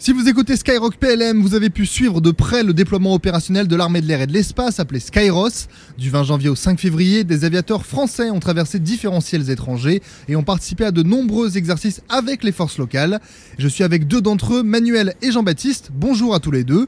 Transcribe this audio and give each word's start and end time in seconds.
Si 0.00 0.12
vous 0.12 0.28
écoutez 0.28 0.56
Skyrock 0.56 0.96
PLM, 0.96 1.42
vous 1.42 1.56
avez 1.56 1.70
pu 1.70 1.84
suivre 1.84 2.20
de 2.20 2.30
près 2.30 2.62
le 2.62 2.72
déploiement 2.72 3.14
opérationnel 3.14 3.66
de 3.66 3.74
l'armée 3.74 4.00
de 4.00 4.06
l'air 4.06 4.20
et 4.20 4.28
de 4.28 4.32
l'espace 4.32 4.78
appelé 4.78 5.00
Skyros. 5.00 5.66
Du 5.98 6.08
20 6.08 6.22
janvier 6.22 6.48
au 6.48 6.54
5 6.54 6.78
février, 6.78 7.24
des 7.24 7.44
aviateurs 7.44 7.84
français 7.84 8.30
ont 8.30 8.38
traversé 8.38 8.78
différents 8.78 9.20
ciels 9.20 9.50
étrangers 9.50 10.00
et 10.28 10.36
ont 10.36 10.44
participé 10.44 10.84
à 10.84 10.92
de 10.92 11.02
nombreux 11.02 11.56
exercices 11.56 12.00
avec 12.08 12.44
les 12.44 12.52
forces 12.52 12.78
locales. 12.78 13.18
Je 13.58 13.66
suis 13.66 13.82
avec 13.82 14.06
deux 14.06 14.20
d'entre 14.20 14.54
eux, 14.54 14.62
Manuel 14.62 15.14
et 15.20 15.32
Jean-Baptiste. 15.32 15.90
Bonjour 15.92 16.32
à 16.32 16.38
tous 16.38 16.52
les 16.52 16.62
deux. 16.62 16.86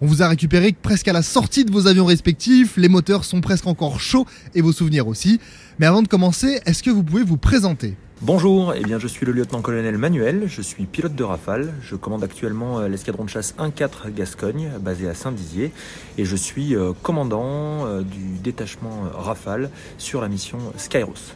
On 0.00 0.06
vous 0.06 0.22
a 0.22 0.28
récupéré 0.28 0.72
presque 0.80 1.08
à 1.08 1.12
la 1.12 1.22
sortie 1.22 1.64
de 1.64 1.72
vos 1.72 1.88
avions 1.88 2.04
respectifs, 2.04 2.76
les 2.76 2.88
moteurs 2.88 3.24
sont 3.24 3.40
presque 3.40 3.66
encore 3.66 3.98
chauds 3.98 4.26
et 4.54 4.60
vos 4.60 4.70
souvenirs 4.70 5.08
aussi. 5.08 5.40
Mais 5.80 5.86
avant 5.86 6.02
de 6.02 6.08
commencer, 6.08 6.60
est-ce 6.66 6.84
que 6.84 6.90
vous 6.90 7.02
pouvez 7.02 7.24
vous 7.24 7.36
présenter? 7.36 7.96
Bonjour, 8.20 8.74
eh 8.76 8.82
bien, 8.82 9.00
je 9.00 9.08
suis 9.08 9.26
le 9.26 9.32
lieutenant-colonel 9.32 9.98
Manuel, 9.98 10.44
je 10.46 10.62
suis 10.62 10.86
pilote 10.86 11.16
de 11.16 11.24
Rafale, 11.24 11.72
je 11.82 11.96
commande 11.96 12.22
actuellement 12.22 12.78
euh, 12.78 12.88
l'escadron 12.88 13.24
de 13.24 13.30
chasse 13.30 13.56
1-4 13.58 14.12
Gascogne, 14.14 14.70
basé 14.80 15.08
à 15.08 15.14
Saint-Dizier, 15.14 15.72
et 16.16 16.24
je 16.24 16.36
suis 16.36 16.76
euh, 16.76 16.92
commandant 17.02 17.86
euh, 17.86 18.02
du 18.02 18.38
détachement 18.42 19.02
Rafale 19.12 19.68
sur 19.98 20.20
la 20.20 20.28
mission 20.28 20.58
Skyros. 20.76 21.34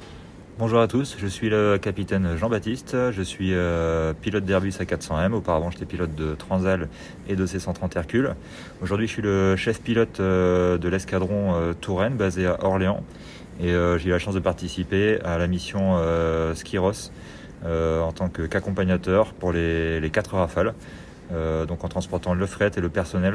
Bonjour 0.63 0.81
à 0.81 0.87
tous, 0.87 1.17
je 1.19 1.27
suis 1.27 1.51
le 1.51 1.77
capitaine 1.77 2.37
Jean-Baptiste, 2.37 2.97
je 3.11 3.23
suis 3.23 3.53
pilote 4.21 4.45
d'Airbus 4.45 4.71
A400M, 4.71 5.33
auparavant 5.33 5.73
j'étais 5.73 5.87
pilote 5.87 6.15
de 6.15 6.37
Transal 6.37 6.89
et 7.29 7.35
de 7.35 7.45
C-130 7.45 7.99
Hercule. 7.99 8.37
Aujourd'hui 8.81 9.09
je 9.09 9.13
suis 9.13 9.23
le 9.23 9.57
chef 9.57 9.81
pilote 9.81 10.21
de 10.21 10.89
l'escadron 10.89 11.75
Touraine 11.81 12.15
basé 12.15 12.47
à 12.47 12.65
Orléans 12.65 13.03
et 13.61 13.73
euh, 13.73 13.99
j'ai 13.99 14.11
eu 14.11 14.13
la 14.13 14.21
chance 14.21 14.37
de 14.37 14.41
participer 14.41 15.21
à 15.25 15.37
la 15.37 15.49
mission 15.49 15.97
euh, 15.97 16.55
euh, 17.65 18.01
en 18.01 18.13
tant 18.13 18.29
qu'accompagnateur 18.29 19.33
pour 19.35 19.51
les, 19.51 19.99
les 19.99 20.11
quatre 20.11 20.37
rafales. 20.37 20.75
Donc 21.67 21.85
en 21.85 21.89
transportant 21.89 22.35
le 22.35 22.47
fret 22.47 22.71
et 22.77 22.81
le 22.81 22.89
personnel 22.89 23.35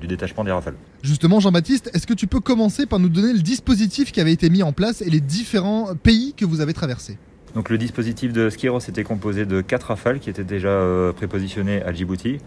du 0.00 0.06
détachement 0.06 0.44
des 0.44 0.52
rafales. 0.52 0.74
Justement, 1.02 1.40
Jean-Baptiste, 1.40 1.90
est-ce 1.94 2.06
que 2.06 2.14
tu 2.14 2.26
peux 2.26 2.40
commencer 2.40 2.86
par 2.86 2.98
nous 2.98 3.08
donner 3.08 3.32
le 3.32 3.40
dispositif 3.40 4.12
qui 4.12 4.20
avait 4.20 4.32
été 4.32 4.50
mis 4.50 4.62
en 4.62 4.72
place 4.72 5.02
et 5.02 5.10
les 5.10 5.20
différents 5.20 5.94
pays 5.94 6.34
que 6.34 6.44
vous 6.44 6.60
avez 6.60 6.74
traversés? 6.74 7.18
Donc 7.54 7.68
le 7.68 7.76
dispositif 7.76 8.32
de 8.32 8.48
Skiros 8.48 8.78
était 8.88 9.04
composé 9.04 9.44
de 9.44 9.60
quatre 9.60 9.88
rafales 9.88 10.20
qui 10.20 10.30
étaient 10.30 10.44
déjà 10.44 10.80
prépositionnés 11.14 11.82
à 11.82 11.92
Djibouti. 11.92 12.38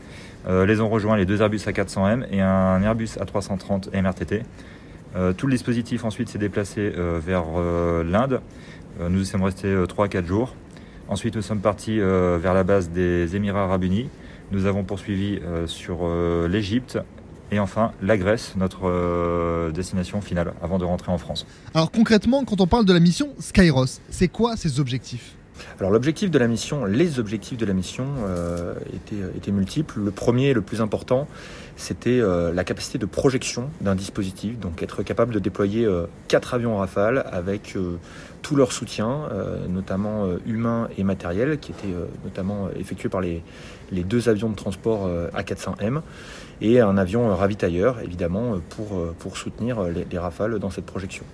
les 0.47 0.81
ont 0.81 0.89
rejoint 0.89 1.17
les 1.17 1.25
deux 1.25 1.41
Airbus 1.41 1.57
A400M 1.57 2.25
et 2.31 2.41
un 2.41 2.81
Airbus 2.81 3.17
A330 3.19 3.89
MRTT. 3.99 4.43
Euh, 5.15 5.31
tout 5.31 5.47
le 5.47 5.53
dispositif 5.53 6.03
ensuite 6.03 6.29
s'est 6.29 6.37
déplacé 6.37 6.91
euh, 6.97 7.19
vers 7.25 7.45
euh, 7.57 8.03
l'Inde. 8.03 8.41
nous 9.09 9.21
y 9.21 9.25
sommes 9.25 9.43
restés 9.43 9.73
3-4 9.73 10.25
jours. 10.25 10.55
Ensuite, 11.07 11.35
nous 11.35 11.41
sommes 11.41 11.59
partis 11.59 11.99
vers 11.99 12.53
la 12.53 12.63
base 12.63 12.89
des 12.89 13.35
Émirats 13.35 13.65
arabes 13.65 13.83
unis. 13.83 14.09
Nous 14.51 14.65
avons 14.65 14.83
poursuivi 14.83 15.39
sur 15.65 16.07
l'Égypte 16.47 16.99
et 17.51 17.59
enfin 17.59 17.91
la 18.01 18.17
Grèce, 18.17 18.53
notre 18.57 19.71
destination 19.71 20.21
finale, 20.21 20.53
avant 20.61 20.77
de 20.77 20.85
rentrer 20.85 21.11
en 21.11 21.17
France. 21.17 21.45
Alors 21.73 21.91
concrètement, 21.91 22.43
quand 22.43 22.61
on 22.61 22.67
parle 22.67 22.85
de 22.85 22.93
la 22.93 22.99
mission 22.99 23.29
Skyros, 23.39 23.99
c'est 24.09 24.27
quoi 24.27 24.55
ses 24.55 24.79
objectifs? 24.79 25.35
Alors 25.79 25.91
l'objectif 25.91 26.31
de 26.31 26.39
la 26.39 26.47
mission, 26.47 26.85
les 26.85 27.19
objectifs 27.19 27.57
de 27.57 27.65
la 27.65 27.73
mission 27.73 28.05
euh, 28.25 28.73
étaient, 29.35 29.51
multiples. 29.51 29.99
Le 29.99 30.11
premier, 30.11 30.53
le 30.53 30.61
plus 30.61 30.81
important, 30.81 31.27
c'était 31.75 32.19
euh, 32.19 32.53
la 32.53 32.63
capacité 32.63 32.97
de 32.97 33.05
projection 33.05 33.69
d'un 33.81 33.95
dispositif, 33.95 34.57
donc 34.59 34.81
être 34.81 35.03
capable 35.03 35.33
de 35.33 35.39
déployer 35.39 35.85
euh, 35.85 36.05
quatre 36.27 36.53
avions 36.53 36.77
Rafale 36.77 37.25
avec 37.31 37.77
tout 38.41 38.55
leur 38.55 38.71
soutien, 38.71 39.27
notamment 39.69 40.27
humain 40.45 40.87
et 40.99 41.03
matériel, 41.03 41.57
qui 41.57 41.71
était 41.71 41.95
notamment 42.23 42.69
effectué 42.79 43.09
par 43.09 43.19
les, 43.19 43.41
deux 43.91 44.29
avions 44.29 44.49
de 44.49 44.55
transport 44.55 45.09
A400M, 45.33 46.01
et 46.61 46.79
un 46.79 46.95
avion 46.97 47.35
ravitailleur, 47.35 48.01
évidemment, 48.01 48.59
pour, 48.69 49.03
pour 49.17 49.37
soutenir 49.37 49.81
les 49.83 50.17
Rafales 50.19 50.59
dans 50.59 50.69
cette 50.69 50.85
projection. 50.85 51.25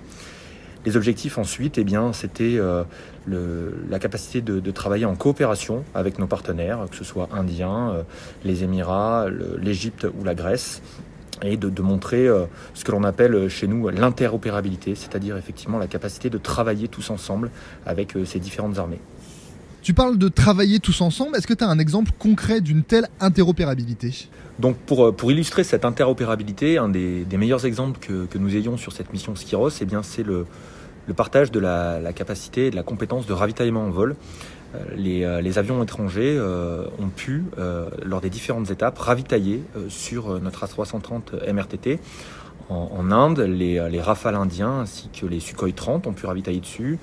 Les 0.86 0.97
objectifs 0.97 1.38
ensuite, 1.38 1.78
eh 1.78 1.84
bien, 1.84 2.12
c'était 2.12 2.58
euh, 2.58 2.84
la 3.28 4.00
capacité 4.00 4.42
de, 4.42 4.72
travailler 4.72 5.06
en 5.06 5.16
coopération 5.16 5.84
avec 5.94 6.18
nos 6.18 6.28
partenaires, 6.28 6.86
que 6.90 6.96
ce 6.96 7.03
soit 7.03 7.30
indiens, 7.34 7.92
euh, 7.92 8.03
les 8.44 8.64
Émirats, 8.64 9.28
l'Égypte 9.62 10.08
ou 10.20 10.24
la 10.24 10.34
Grèce, 10.34 10.81
et 11.44 11.58
de, 11.58 11.81
montrer 11.81 12.28
euh, 12.28 12.46
ce 12.74 12.84
que 12.84 12.91
l'on 12.91 13.03
appelle 13.03 13.47
chez 13.47 13.68
nous 13.68 13.90
l'interopérabilité, 13.90 14.96
c'est-à-dire 14.96 15.38
effectivement 15.38 15.78
la 15.78 15.88
capacité 15.88 16.30
de 16.30 16.38
travailler 16.38 16.88
tous 16.88 17.09
ensemble 17.12 17.52
avec 17.86 18.16
ces 18.25 18.40
différentes 18.40 18.80
armées. 18.80 19.00
Tu 19.81 19.96
parles 19.96 20.19
de 20.19 20.28
travailler 20.28 20.80
tous 20.80 21.02
ensemble. 21.02 21.36
Est-ce 21.36 21.47
que 21.47 21.56
tu 21.56 21.64
as 21.64 21.68
un 21.68 21.80
exemple 21.80 22.12
concret 22.19 22.62
d'une 22.62 22.84
telle 22.84 23.08
interopérabilité? 23.19 24.28
Donc 24.59 24.78
pour, 24.78 25.08
euh, 25.08 25.12
pour, 25.12 25.31
illustrer 25.31 25.64
cette 25.64 25.86
interopérabilité, 25.86 26.78
un 26.78 26.90
des, 26.90 27.25
meilleurs 27.31 27.66
exemples 27.66 28.00
que, 28.00 28.25
que, 28.25 28.38
nous 28.38 28.56
ayons 28.56 28.78
sur 28.78 28.94
cette 28.94 29.12
mission 29.12 29.36
Skiros, 29.36 29.70
eh 29.70 29.88
c'est 30.03 30.22
le, 30.22 30.46
le, 31.08 31.14
partage 31.16 31.52
de 31.52 31.59
la, 31.59 32.14
capacité 32.14 32.68
et 32.68 32.72
de 32.72 32.75
la 32.75 32.84
compétence 32.84 33.25
de 33.25 33.34
ravitaillement 33.34 33.86
en 33.86 33.90
vol. 33.90 34.16
Euh, 34.75 34.78
les, 34.96 35.24
euh, 35.24 35.41
les, 35.41 35.58
avions 35.58 35.81
étrangers 35.81 36.40
ont 36.40 37.09
pu, 37.09 37.46
lors 38.06 38.22
des 38.22 38.30
différentes 38.30 38.70
étapes, 38.70 39.00
ravitailler 39.00 39.64
sur 39.90 40.40
notre 40.40 40.64
A330 40.64 41.52
MRTT. 41.52 42.00
En, 42.70 42.91
en 43.00 43.12
Inde, 43.12 43.40
les, 43.40 43.90
les, 43.90 44.00
Rafales 44.02 44.36
indiens 44.36 44.81
ainsi 44.81 45.09
que 45.09 45.25
les 45.25 45.40
Sukhoi 45.40 45.72
30 45.72 46.06
ont 46.06 46.14
pu 46.14 46.28
ravitailler 46.28 46.59
dessus. 46.59 47.00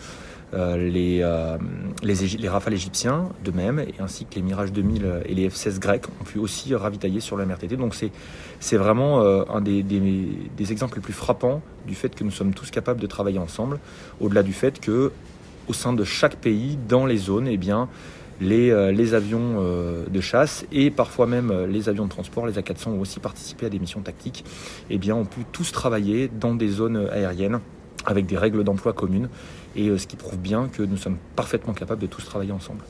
Euh, 0.54 0.76
les, 0.76 1.20
euh, 1.22 1.58
les, 2.02 2.14
les, 2.14 2.48
Rafales 2.48 2.72
égyptiens 2.72 3.28
de 3.44 3.50
même, 3.50 3.84
ainsi 3.98 4.24
que 4.24 4.36
les 4.36 4.42
Mirage 4.42 4.72
2000 4.72 5.22
et 5.26 5.34
les 5.34 5.48
F-16 5.48 5.78
grecs 5.78 6.04
ont 6.20 6.24
pu 6.24 6.38
aussi 6.38 6.74
ravitailler 6.74 7.20
sur 7.20 7.36
la 7.36 7.44
MRTT. 7.44 7.76
Donc 7.76 7.94
c'est 7.94 8.76
vraiment 8.76 9.20
euh, 9.20 9.44
un 9.50 9.60
des, 9.60 9.84
exemples 10.70 10.96
les 10.96 11.02
plus 11.02 11.12
frappants 11.12 11.60
du 11.86 11.94
fait 11.94 12.14
que 12.14 12.24
nous 12.24 12.30
sommes 12.30 12.54
tous 12.54 12.70
capables 12.70 13.00
de 13.00 13.06
travailler 13.06 13.38
ensemble, 13.38 13.78
au-delà 14.20 14.42
du 14.42 14.52
fait 14.54 14.80
que 14.80 15.12
au 15.68 15.74
sein 15.74 15.92
de 15.92 16.04
chaque 16.04 16.36
pays, 16.36 16.78
dans 16.88 17.04
les 17.04 17.18
zones, 17.18 17.46
eh 17.46 17.58
les, 18.40 19.14
avions 19.14 19.62
de 20.08 20.20
chasse 20.22 20.64
et 20.72 20.90
parfois 20.90 21.26
même 21.26 21.66
les 21.68 21.90
avions 21.90 22.04
de 22.04 22.10
transport, 22.10 22.46
les 22.46 22.54
A400 22.54 22.88
ont 22.88 23.00
aussi 23.00 23.20
participé 23.20 23.66
à 23.66 23.68
des 23.68 23.78
missions 23.78 24.00
tactiques, 24.00 24.46
eh 24.88 24.96
bien, 24.96 25.14
ont 25.14 25.26
pu 25.26 25.40
tous 25.52 25.70
travailler 25.72 26.30
dans 26.40 26.54
des 26.54 26.68
zones 26.68 27.06
aériennes 27.12 27.60
avec 28.06 28.26
des 28.26 28.36
règles 28.36 28.64
d'emploi 28.64 28.92
communes, 28.92 29.28
et 29.76 29.88
euh, 29.88 29.98
ce 29.98 30.06
qui 30.06 30.16
prouve 30.16 30.38
bien 30.38 30.68
que 30.68 30.82
nous 30.82 30.96
sommes 30.96 31.16
parfaitement 31.36 31.72
capables 31.72 32.00
de 32.00 32.06
tous 32.06 32.24
travailler 32.24 32.52
ensemble. 32.52 32.82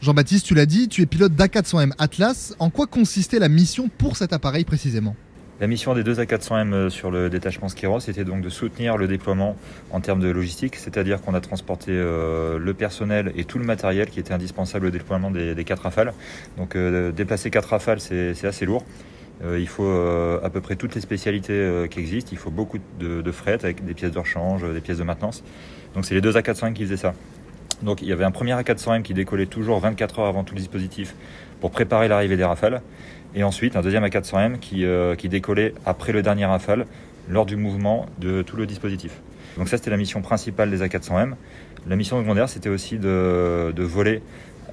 Jean-Baptiste, 0.00 0.46
tu 0.46 0.54
l'as 0.54 0.66
dit, 0.66 0.88
tu 0.88 1.02
es 1.02 1.06
pilote 1.06 1.32
d'A400M 1.32 1.92
Atlas. 1.98 2.54
En 2.58 2.70
quoi 2.70 2.86
consistait 2.86 3.38
la 3.38 3.48
mission 3.48 3.88
pour 3.88 4.16
cet 4.16 4.32
appareil 4.32 4.64
précisément? 4.64 5.16
La 5.60 5.68
mission 5.68 5.94
des 5.94 6.02
deux 6.02 6.16
A400M 6.16 6.72
euh, 6.72 6.90
sur 6.90 7.12
le 7.12 7.30
détachement 7.30 7.68
Skiros 7.68 8.00
était 8.00 8.24
donc 8.24 8.42
de 8.42 8.48
soutenir 8.48 8.96
le 8.96 9.06
déploiement 9.06 9.56
en 9.92 10.00
termes 10.00 10.20
de 10.20 10.28
logistique, 10.28 10.74
c'est-à-dire 10.74 11.22
qu'on 11.22 11.32
a 11.32 11.40
transporté 11.40 11.92
euh, 11.92 12.58
le 12.58 12.74
personnel 12.74 13.32
et 13.36 13.44
tout 13.44 13.58
le 13.58 13.64
matériel 13.64 14.10
qui 14.10 14.18
était 14.18 14.34
indispensable 14.34 14.86
au 14.86 14.90
déploiement 14.90 15.30
des, 15.30 15.54
quatre 15.64 15.82
rafales. 15.82 16.12
Donc 16.58 16.76
déplacer 16.76 17.50
quatre 17.50 17.68
rafales, 17.68 18.00
c'est 18.00 18.44
assez 18.44 18.66
lourd. 18.66 18.84
Euh, 19.42 19.58
il 19.58 19.68
faut 19.68 19.84
euh, 19.84 20.38
à 20.44 20.50
peu 20.50 20.60
près 20.60 20.76
toutes 20.76 20.94
les 20.94 21.00
spécialités 21.00 21.52
euh, 21.52 21.86
qui 21.86 21.98
existent. 21.98 22.30
Il 22.32 22.38
faut 22.38 22.50
beaucoup 22.50 22.78
de, 22.98 23.32
fret 23.32 23.58
avec 23.62 23.84
des 23.84 23.94
pièces 23.94 24.12
de 24.12 24.18
rechange, 24.18 24.64
des 24.72 24.80
pièces 24.80 24.98
de 24.98 25.04
maintenance. 25.04 25.42
Donc 25.94 26.04
c'est 26.04 26.14
les 26.14 26.20
deux 26.20 26.32
A400M 26.32 26.72
qui 26.72 26.84
faisaient 26.84 26.96
ça. 26.96 27.14
Donc 27.82 28.02
il 28.02 28.08
y 28.08 28.12
avait 28.12 28.24
un 28.24 28.30
premier 28.30 28.52
A400M 28.52 29.02
qui 29.02 29.14
décollait 29.14 29.46
toujours 29.46 29.80
24 29.80 30.20
heures 30.20 30.26
avant 30.26 30.44
tout 30.44 30.54
le 30.54 30.60
dispositif 30.60 31.14
pour 31.60 31.70
préparer 31.70 32.08
l'arrivée 32.08 32.36
des 32.36 32.44
rafales. 32.44 32.82
Et 33.34 33.42
ensuite 33.42 33.76
un 33.76 33.82
deuxième 33.82 34.04
A400M 34.04 34.58
qui, 34.58 34.84
qui 35.18 35.28
décollait 35.28 35.74
après 35.84 36.12
le 36.12 36.22
dernier 36.22 36.44
rafale 36.44 36.86
lors 37.28 37.46
du 37.46 37.56
mouvement 37.56 38.06
de 38.20 38.42
tout 38.42 38.56
le 38.56 38.66
dispositif. 38.66 39.20
Donc 39.56 39.68
ça 39.68 39.76
c'était 39.76 39.90
la 39.90 39.96
mission 39.96 40.22
principale 40.22 40.70
des 40.70 40.82
A400M. 40.82 41.34
La 41.88 41.96
mission 41.96 42.20
secondaire 42.20 42.48
c'était 42.48 42.68
aussi 42.68 42.98
de, 42.98 43.72
de 43.74 43.82
voler 43.82 44.22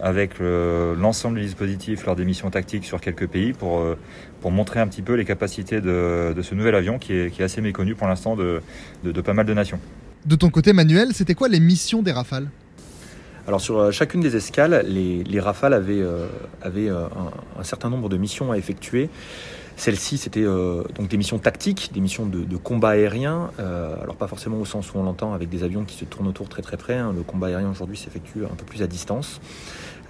avec 0.02 0.42
euh, 0.42 0.96
l'ensemble 0.96 1.38
du 1.38 1.46
dispositif 1.46 2.06
lors 2.06 2.16
des 2.16 2.26
missions 2.26 2.50
tactiques 2.50 2.86
sur 2.86 3.00
quelques 3.00 3.28
pays 3.28 3.54
pour, 3.54 3.80
euh, 3.80 3.98
pour 4.42 4.52
montrer 4.52 4.80
un 4.80 4.88
petit 4.88 5.04
peu 5.04 5.14
les 5.14 5.26
capacités 5.26 5.80
de, 5.80 6.34
ce 6.42 6.56
nouvel 6.56 6.76
avion 6.76 6.98
qui 6.98 7.14
est, 7.14 7.32
qui 7.32 7.42
est 7.42 7.46
assez 7.46 7.62
méconnu 7.62 7.96
pour 7.96 8.08
l'instant 8.08 8.36
de, 8.36 8.62
de, 9.04 9.22
pas 9.22 9.34
mal 9.34 9.46
de 9.46 9.54
nations. 9.54 9.80
De 10.26 10.36
ton 10.36 10.50
côté, 10.50 10.74
Manuel, 10.74 11.14
c'était 11.14 11.36
quoi 11.36 11.48
les 11.48 11.60
missions 11.60 12.02
des 12.02 12.12
Rafales? 12.12 12.50
Alors 13.48 13.62
sur 13.62 13.78
euh, 13.78 13.92
chacune 13.92 14.22
des 14.22 14.36
escales, 14.36 14.84
les, 14.88 15.24
les 15.24 15.40
Rafales 15.40 15.74
avaient, 15.74 16.04
avaient 16.62 16.90
un, 16.90 17.10
un, 17.60 17.64
certain 17.64 17.90
nombre 17.90 18.10
de 18.10 18.18
missions 18.18 18.52
à 18.52 18.58
effectuer. 18.58 19.10
Celle-ci, 19.82 20.20
c'était 20.20 20.44
euh, 20.44 20.84
donc 20.94 21.08
des 21.08 21.18
missions 21.18 21.40
tactiques, 21.40 21.90
des 21.92 22.02
missions 22.02 22.28
de, 22.28 22.56
combat 22.56 22.90
aérien. 22.90 23.50
Euh, 23.60 23.96
alors 24.00 24.16
pas 24.16 24.28
forcément 24.28 24.60
au 24.60 24.66
sens 24.66 24.94
où 24.94 25.00
on 25.00 25.04
l'entend 25.04 25.34
avec 25.34 25.50
des 25.50 25.64
avions 25.64 25.86
qui 25.86 25.96
se 25.98 26.06
tournent 26.06 26.28
autour 26.28 26.50
très 26.50 26.62
très 26.62 26.78
près. 26.78 26.98
Hein. 26.98 27.14
Le 27.18 27.24
combat 27.24 27.48
aérien 27.48 27.72
aujourd'hui 27.72 27.98
s'effectue 27.98 28.46
un 28.46 28.56
peu 28.56 28.64
plus 28.64 28.84
à 28.84 28.86
distance. 28.86 29.42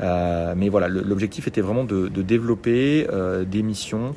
Euh, 0.02 0.56
mais 0.58 0.68
voilà, 0.68 0.90
l'objectif 0.90 1.48
était 1.48 1.62
vraiment 1.62 1.86
de, 1.86 2.10
développer 2.10 3.08
des 3.50 3.64
missions 3.64 4.14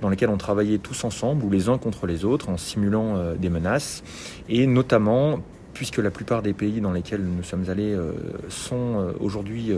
dans 0.00 0.08
lesquelles 0.08 0.28
on 0.28 0.38
travaillait 0.38 0.78
tous 0.78 1.04
ensemble 1.04 1.44
ou 1.44 1.50
les 1.50 1.68
uns 1.68 1.78
contre 1.78 2.08
les 2.08 2.24
autres 2.24 2.48
en 2.48 2.56
simulant 2.56 3.32
des 3.38 3.48
menaces 3.48 4.02
et 4.48 4.66
notamment 4.66 5.38
puisque 5.76 5.98
la 5.98 6.10
plupart 6.10 6.40
des 6.40 6.54
pays 6.54 6.80
dans 6.80 6.90
lesquels 6.90 7.22
nous 7.22 7.42
sommes 7.42 7.68
allés 7.68 7.94
sont 8.48 9.12
aujourd'hui 9.20 9.72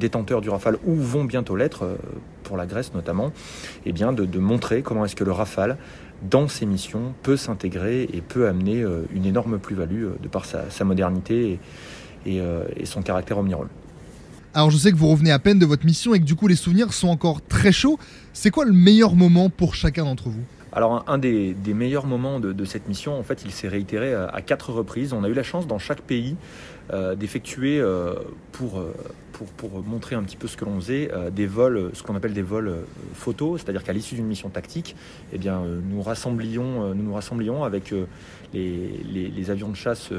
détenteurs 0.00 0.40
du 0.40 0.48
Rafale 0.48 0.78
ou 0.86 0.94
vont 0.94 1.24
bientôt 1.24 1.56
l'être, 1.56 1.98
pour 2.42 2.56
la 2.56 2.64
Grèce 2.64 2.94
notamment, 2.94 3.26
et 3.84 3.90
eh 3.90 3.92
bien 3.92 4.14
de, 4.14 4.38
montrer 4.38 4.80
comment 4.80 5.04
est-ce 5.04 5.14
que 5.14 5.24
le 5.24 5.32
Rafale, 5.32 5.76
dans 6.22 6.48
ses 6.48 6.64
missions, 6.64 7.12
peut 7.22 7.36
s'intégrer 7.36 8.08
et 8.14 8.22
peut 8.22 8.48
amener 8.48 8.82
une 9.14 9.26
énorme 9.26 9.58
plus-value 9.58 10.06
de 10.22 10.28
par 10.28 10.46
sa, 10.46 10.84
modernité 10.84 11.60
et, 12.24 12.40
son 12.84 13.02
caractère 13.02 13.36
omnirôle. 13.36 13.68
Alors 14.54 14.70
je 14.70 14.78
sais 14.78 14.90
que 14.90 14.96
vous 14.96 15.08
revenez 15.08 15.32
à 15.32 15.38
peine 15.38 15.58
de 15.58 15.66
votre 15.66 15.84
mission 15.84 16.14
et 16.14 16.18
que 16.18 16.24
du 16.24 16.34
coup 16.34 16.48
les 16.48 16.56
souvenirs 16.56 16.94
sont 16.94 17.08
encore 17.08 17.42
très 17.42 17.72
chauds. 17.72 17.98
C'est 18.32 18.50
quoi 18.50 18.64
le 18.64 18.72
meilleur 18.72 19.14
moment 19.14 19.50
pour 19.50 19.74
chacun 19.74 20.04
d'entre 20.04 20.30
vous? 20.30 20.44
Alors 20.76 21.04
un, 21.06 21.16
des, 21.16 21.56
meilleurs 21.68 22.04
moments 22.04 22.38
de, 22.38 22.64
cette 22.66 22.86
mission, 22.86 23.18
en 23.18 23.22
fait, 23.22 23.44
il 23.46 23.50
s'est 23.50 23.66
réitéré 23.66 24.12
à, 24.14 24.42
quatre 24.42 24.70
reprises. 24.70 25.14
On 25.14 25.24
a 25.24 25.28
eu 25.28 25.32
la 25.32 25.42
chance 25.42 25.66
dans 25.66 25.78
chaque 25.78 26.02
pays 26.02 26.36
euh, 26.92 27.14
d'effectuer, 27.14 27.80
euh, 27.80 28.14
pour, 28.52 28.78
euh, 28.78 28.94
pour, 29.56 29.82
montrer 29.82 30.16
un 30.16 30.22
petit 30.22 30.36
peu 30.36 30.46
ce 30.46 30.56
que 30.58 30.66
l'on 30.66 30.78
faisait, 30.78 31.10
des 31.32 31.46
vols, 31.46 31.92
ce 31.94 32.02
qu'on 32.02 32.14
appelle 32.14 32.34
des 32.34 32.42
vols 32.42 32.74
photos, 33.14 33.62
c'est-à-dire 33.62 33.84
qu'à 33.84 33.94
l'issue 33.94 34.16
d'une 34.16 34.26
mission 34.26 34.50
tactique, 34.50 34.96
eh 35.32 35.38
nous, 35.38 36.02
rassemblions, 36.02 36.94
nous 36.94 37.02
nous 37.04 37.14
rassemblions 37.14 37.64
avec 37.64 37.94
les, 38.52 39.30
les, 39.34 39.50
avions 39.50 39.70
de 39.70 39.76
chasse 39.76 40.10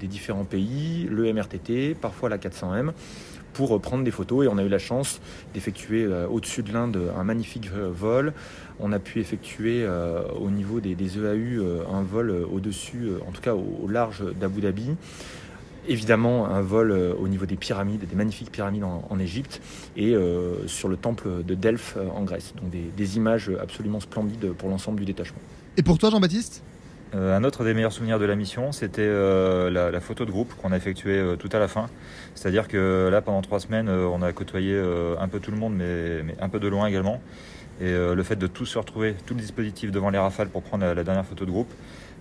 des 0.00 0.08
différents 0.08 0.44
pays, 0.44 1.06
le 1.08 1.32
MRTT, 1.32 1.94
parfois 1.94 2.28
la 2.28 2.38
400M, 2.38 2.90
pour 3.52 3.80
prendre 3.80 4.04
des 4.04 4.10
photos 4.10 4.44
et 4.44 4.48
on 4.48 4.58
a 4.58 4.62
eu 4.62 4.68
la 4.68 4.78
chance 4.78 5.20
d'effectuer 5.54 6.06
au-dessus 6.06 6.62
de 6.62 6.72
l'Inde 6.72 6.98
un 7.16 7.24
magnifique 7.24 7.70
vol. 7.70 8.32
On 8.80 8.92
a 8.92 8.98
pu 8.98 9.20
effectuer 9.20 9.86
au 10.40 10.50
niveau 10.50 10.80
des, 10.80 10.96
EAU 11.18 11.84
un 11.90 12.02
vol 12.02 12.30
au-dessus, 12.30 13.10
en 13.26 13.32
tout 13.32 13.42
cas 13.42 13.54
au, 13.54 13.88
large 13.88 14.22
d'Abu 14.34 14.60
Dhabi. 14.60 14.96
Évidemment, 15.88 16.46
un 16.46 16.60
vol 16.62 16.92
au 16.92 17.28
niveau 17.28 17.46
des 17.46 17.56
pyramides, 17.56 18.06
des 18.08 18.16
magnifiques 18.16 18.50
pyramides 18.50 18.84
en, 18.84 19.18
Égypte 19.18 19.60
et 19.96 20.14
sur 20.66 20.88
le 20.88 20.96
temple 20.96 21.44
de 21.44 21.54
Delphes 21.54 21.96
en 22.14 22.22
Grèce. 22.24 22.54
Donc 22.60 22.70
des 22.70 23.16
images 23.16 23.50
absolument 23.60 24.00
splendides 24.00 24.52
pour 24.52 24.68
l'ensemble 24.68 24.98
du 24.98 25.04
détachement. 25.04 25.40
Et 25.76 25.82
pour 25.82 25.98
toi, 25.98 26.10
Jean-Baptiste? 26.10 26.62
Euh, 27.14 27.36
un 27.36 27.44
autre 27.44 27.62
des 27.64 27.74
meilleurs 27.74 27.92
souvenirs 27.92 28.18
de 28.18 28.24
la 28.24 28.36
mission, 28.36 28.72
c'était 28.72 29.02
euh, 29.02 29.70
la, 29.70 30.00
photo 30.00 30.24
de 30.24 30.30
groupe 30.30 30.54
qu'on 30.54 30.72
a 30.72 30.76
effectuée 30.76 31.18
euh, 31.18 31.36
tout 31.36 31.50
à 31.52 31.58
la 31.58 31.68
fin. 31.68 31.88
C'est-à-dire 32.34 32.68
que 32.68 33.08
là, 33.10 33.20
pendant 33.20 33.42
trois 33.42 33.60
semaines, 33.60 33.90
on 33.90 34.22
a 34.22 34.32
côtoyé 34.32 34.80
un 35.20 35.28
peu 35.28 35.38
tout 35.38 35.50
le 35.50 35.58
monde, 35.58 35.74
mais, 35.76 36.24
un 36.40 36.48
peu 36.48 36.58
de 36.58 36.68
loin 36.68 36.86
également. 36.86 37.20
Et 37.80 37.92
le 37.92 38.22
fait 38.22 38.36
de 38.36 38.46
tous 38.46 38.66
se 38.66 38.78
retrouver, 38.78 39.14
tout 39.26 39.34
le 39.34 39.40
dispositif 39.40 39.90
devant 39.90 40.10
les 40.10 40.18
rafales 40.18 40.48
pour 40.48 40.62
prendre 40.62 40.84
la, 40.84 41.04
dernière 41.04 41.26
photo 41.26 41.44
de 41.44 41.50
groupe, 41.50 41.70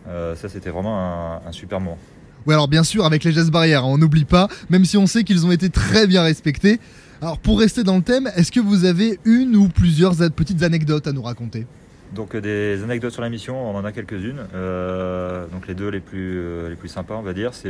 ça 0.05 0.49
c'était 0.49 0.69
vraiment 0.69 1.41
un, 1.45 1.51
super 1.51 1.79
moment. 1.79 1.97
Oui, 2.45 2.53
alors 2.53 2.67
bien 2.67 2.83
sûr, 2.83 3.05
avec 3.05 3.23
les 3.23 3.31
gestes 3.31 3.51
barrières, 3.51 3.85
hein, 3.85 3.89
on 3.89 3.97
n'oublie 3.97 4.25
pas, 4.25 4.47
même 4.69 4.83
si 4.83 4.97
on 4.97 5.07
sait 5.07 5.23
qu'ils 5.23 5.45
ont 5.45 5.51
été 5.51 5.69
très 5.69 6.07
bien 6.07 6.23
respectés. 6.23 6.79
Alors 7.21 7.37
pour 7.37 7.59
rester 7.59 7.83
dans 7.83 7.95
le 7.95 8.03
thème, 8.03 8.29
est-ce 8.35 8.51
que 8.51 8.59
vous 8.59 8.83
avez 8.85 9.19
une 9.23 9.55
ou 9.55 9.69
plusieurs 9.69 10.15
petites 10.35 10.63
anecdotes 10.63 11.07
à 11.07 11.13
nous 11.13 11.21
raconter? 11.21 11.67
Donc 12.13 12.35
euh, 12.35 12.41
des 12.41 12.83
anecdotes 12.83 13.13
sur 13.13 13.21
la 13.21 13.29
mission, 13.29 13.69
on 13.69 13.75
en 13.75 13.85
a 13.85 13.91
quelques-unes. 13.91 14.45
Euh, 14.53 15.45
donc 15.47 15.67
les 15.67 15.73
deux 15.73 15.89
les 15.89 15.99
plus, 15.99 16.39
euh, 16.39 16.69
les 16.69 16.75
plus 16.75 16.89
sympas, 16.89 17.15
on 17.15 17.21
va 17.21 17.33
dire, 17.33 17.53
c'est 17.53 17.69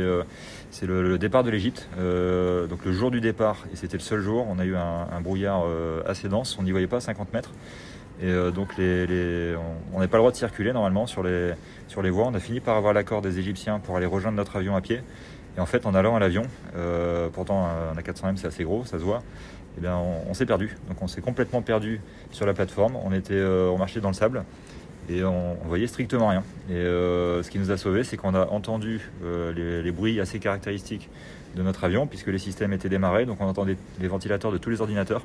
le, 0.86 1.18
départ 1.18 1.44
de 1.44 1.50
l'Égypte. 1.50 1.88
donc 1.96 2.84
le 2.84 2.92
jour 2.92 3.10
du 3.10 3.20
départ, 3.20 3.64
et 3.72 3.76
c'était 3.76 3.96
le 3.96 4.02
seul 4.02 4.20
jour, 4.20 4.46
on 4.48 4.58
a 4.58 4.64
eu 4.64 4.74
un, 4.76 5.20
brouillard 5.20 5.64
assez 6.06 6.28
dense, 6.28 6.56
on 6.58 6.62
n'y 6.62 6.72
voyait 6.72 6.86
pas 6.86 7.00
50 7.00 7.32
mètres. 7.32 7.50
Et 8.20 8.32
donc 8.54 8.76
les, 8.76 9.54
on 9.92 10.00
n'a 10.00 10.08
pas 10.08 10.16
le 10.16 10.20
droit 10.20 10.30
de 10.30 10.36
circuler 10.36 10.72
normalement 10.72 11.06
sur 11.06 11.22
les, 11.22 11.52
sur 11.88 12.02
les 12.02 12.10
voies. 12.10 12.26
On 12.26 12.34
a 12.34 12.40
fini 12.40 12.60
par 12.60 12.76
avoir 12.76 12.92
l'accord 12.92 13.22
des 13.22 13.38
Égyptiens 13.38 13.78
pour 13.78 13.96
aller 13.96 14.06
rejoindre 14.06 14.36
notre 14.36 14.56
avion 14.56 14.74
à 14.74 14.80
pied. 14.80 15.00
Et 15.56 15.60
en 15.60 15.66
fait, 15.66 15.84
en 15.86 15.94
allant 15.94 16.16
à 16.16 16.18
l'avion, 16.18 16.42
pourtant 17.32 17.66
un 17.66 17.94
A400M 17.94 18.36
c'est 18.36 18.46
assez 18.46 18.64
gros, 18.64 18.84
ça 18.86 18.98
se 18.98 19.04
voit, 19.04 19.22
eh 19.78 19.80
bien, 19.80 19.96
on, 19.96 20.34
s'est 20.34 20.46
perdu. 20.46 20.76
Donc 20.88 21.00
on 21.00 21.08
s'est 21.08 21.20
complètement 21.20 21.62
perdu 21.62 22.00
sur 22.30 22.46
la 22.46 22.54
plateforme. 22.54 22.96
On, 23.04 23.12
était, 23.12 23.34
euh, 23.34 23.76
marchait 23.76 24.00
dans 24.00 24.08
le 24.08 24.14
sable 24.14 24.44
et 25.08 25.24
on, 25.24 25.56
voyait 25.64 25.86
strictement 25.86 26.28
rien. 26.28 26.42
Et 26.68 26.74
euh, 26.74 27.42
ce 27.42 27.50
qui 27.50 27.58
nous 27.58 27.70
a 27.70 27.76
sauvés, 27.76 28.04
c'est 28.04 28.16
qu'on 28.16 28.34
a 28.34 28.46
entendu 28.46 29.10
euh, 29.24 29.82
les, 29.82 29.90
bruits 29.90 30.20
assez 30.20 30.38
caractéristiques 30.38 31.08
de 31.56 31.62
notre 31.62 31.84
avion, 31.84 32.06
puisque 32.06 32.28
les 32.28 32.38
systèmes 32.38 32.72
étaient 32.72 32.88
démarrés, 32.88 33.26
donc 33.26 33.40
on 33.40 33.46
entendait 33.46 33.76
les 34.00 34.08
ventilateurs 34.08 34.52
de 34.52 34.58
tous 34.58 34.70
les 34.70 34.80
ordinateurs. 34.80 35.22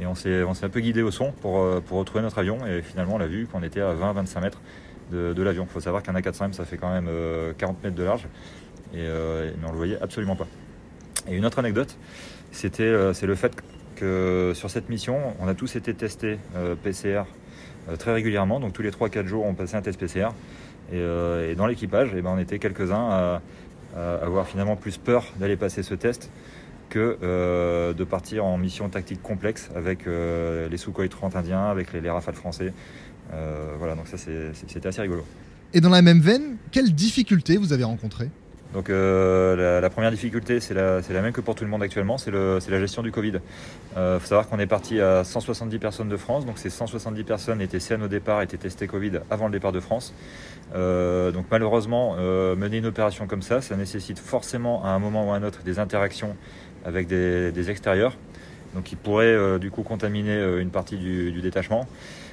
Et 0.00 0.06
on 0.06 0.14
s'est, 0.14 0.42
un 0.42 0.68
peu 0.70 0.80
guidé 0.80 1.02
au 1.02 1.10
son 1.10 1.32
pour, 1.32 1.80
pour 1.82 1.98
retrouver 1.98 2.22
notre 2.22 2.38
avion. 2.38 2.66
Et 2.66 2.80
finalement, 2.80 3.16
on 3.16 3.20
a 3.20 3.26
vu 3.26 3.46
qu'on 3.46 3.62
était 3.62 3.82
à 3.82 3.94
20-25 3.94 4.40
mètres 4.40 4.60
de, 5.12 5.42
l'avion. 5.42 5.66
Il 5.68 5.72
faut 5.72 5.80
savoir 5.80 6.02
qu'un 6.02 6.14
A400M, 6.14 6.54
ça 6.54 6.64
fait 6.64 6.78
quand 6.78 6.90
même 6.90 7.10
40 7.58 7.84
mètres 7.84 7.96
de 7.96 8.02
large. 8.02 8.26
Et, 8.94 9.06
mais 9.06 9.66
on 9.66 9.72
le 9.72 9.76
voyait 9.76 9.98
absolument 10.00 10.36
pas. 10.36 10.46
Et 11.28 11.36
une 11.36 11.46
autre 11.46 11.58
anecdote, 11.58 11.96
c'était, 12.50 12.92
c'est 13.14 13.26
le 13.26 13.34
fait 13.34 13.52
sur 14.54 14.70
cette 14.70 14.88
mission, 14.88 15.18
on 15.40 15.48
a 15.48 15.54
tous 15.54 15.76
été 15.76 15.94
testés 15.94 16.38
euh, 16.56 16.74
PCR 16.74 17.22
euh, 17.88 17.96
très 17.96 18.12
régulièrement. 18.12 18.60
Donc 18.60 18.72
tous 18.72 18.82
les 18.82 18.90
3-4 18.90 19.26
jours, 19.26 19.44
on 19.44 19.54
passait 19.54 19.76
un 19.76 19.82
test 19.82 19.98
PCR. 19.98 20.28
Euh, 20.92 21.50
et, 21.50 21.54
dans 21.54 21.66
l'équipage, 21.66 22.10
eh 22.16 22.22
ben, 22.22 22.30
on 22.34 22.38
était 22.38 22.58
quelques-uns 22.58 23.10
à, 23.10 23.42
avoir 24.22 24.46
finalement 24.46 24.74
plus 24.74 24.96
peur 24.96 25.26
d'aller 25.38 25.56
passer 25.56 25.82
ce 25.82 25.94
test 25.94 26.30
que 26.88 27.18
de 27.92 28.04
partir 28.04 28.46
en 28.46 28.56
mission 28.56 28.88
tactique 28.88 29.20
complexe 29.22 29.68
avec 29.76 30.06
les 30.06 30.76
Sukhoi 30.78 31.08
30 31.08 31.36
indiens, 31.36 31.66
avec 31.66 31.92
les, 31.92 32.00
les 32.00 32.08
Rafales 32.08 32.34
français. 32.34 32.72
voilà, 33.78 33.94
donc 33.94 34.08
ça 34.08 34.16
c'était 34.16 34.86
assez 34.86 35.02
rigolo. 35.02 35.26
Et 35.74 35.82
dans 35.82 35.90
la 35.90 36.00
même 36.00 36.20
veine, 36.20 36.56
quelles 36.70 36.94
difficultés 36.94 37.58
vous 37.58 37.74
avez 37.74 37.84
rencontrées? 37.84 38.30
Donc 38.72 38.88
euh, 38.88 39.80
la, 39.80 39.90
première 39.90 40.10
difficulté, 40.10 40.58
c'est 40.60 40.72
la, 40.72 41.02
même 41.10 41.32
que 41.32 41.42
pour 41.42 41.54
tout 41.54 41.64
le 41.64 41.70
monde 41.70 41.82
actuellement, 41.82 42.16
c'est 42.16 42.30
la 42.30 42.80
gestion 42.80 43.02
du 43.02 43.12
Covid. 43.12 43.34
Il 43.34 43.98
euh, 43.98 44.18
faut 44.18 44.26
savoir 44.26 44.48
qu'on 44.48 44.58
est 44.58 44.66
parti 44.66 45.00
à 45.00 45.24
170 45.24 45.78
personnes 45.78 46.08
de 46.08 46.16
France, 46.16 46.46
donc 46.46 46.58
ces 46.58 46.70
170 46.70 47.22
personnes 47.24 47.60
étaient 47.60 47.80
saines 47.80 48.02
au 48.02 48.08
départ, 48.08 48.40
étaient 48.40 48.56
testées 48.56 48.86
Covid 48.86 49.20
avant 49.30 49.46
le 49.46 49.52
départ 49.52 49.72
de 49.72 49.80
France. 49.80 50.14
Euh, 50.74 51.32
donc 51.32 51.46
malheureusement, 51.50 52.16
mener 52.16 52.78
une 52.78 52.86
opération 52.86 53.26
comme 53.26 53.42
ça, 53.42 53.60
ça 53.60 53.76
nécessite 53.76 54.18
forcément 54.18 54.84
à 54.84 54.88
un 54.88 54.98
moment 54.98 55.28
ou 55.28 55.32
à 55.32 55.36
un 55.36 55.42
autre 55.42 55.62
des 55.64 55.78
interactions 55.78 56.34
avec 56.84 57.06
des, 57.06 57.70
extérieurs, 57.70 58.16
donc 58.74 58.84
qui 58.84 58.96
pourraient 58.96 59.58
du 59.58 59.70
coup 59.70 59.82
contaminer 59.82 60.42
une 60.58 60.70
partie 60.70 60.96
du, 60.96 61.30
du, 61.30 61.42
détachement. 61.42 61.86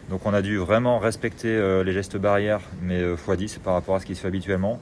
Donc 0.10 0.22
on 0.26 0.34
a 0.34 0.42
dû 0.42 0.58
vraiment 0.58 1.00
respecter 1.00 1.84
les 1.84 1.92
gestes 1.92 2.18
barrières, 2.18 2.62
mais 2.82 3.04
x10 3.04 3.60
par 3.60 3.74
rapport 3.74 3.96
à 3.96 4.00
ce 4.00 4.06
qui 4.06 4.16
se 4.16 4.22
fait 4.22 4.28
habituellement. 4.28 4.80